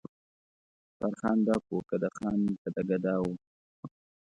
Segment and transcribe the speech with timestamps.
[0.91, 3.33] سترخان ډک و که د خان که د ګدا وو